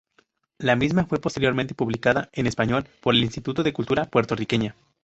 [0.57, 4.75] La misma fue posteriormente publicada en español por el Instituto de Cultura Puertorriqueña.